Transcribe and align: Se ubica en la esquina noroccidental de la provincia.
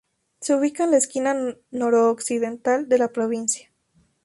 Se 0.39 0.55
ubica 0.55 0.85
en 0.85 0.89
la 0.89 0.97
esquina 0.97 1.35
noroccidental 1.69 2.89
de 2.89 2.97
la 2.97 3.09
provincia. 3.13 3.71